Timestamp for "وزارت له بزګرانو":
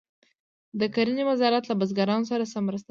1.31-2.29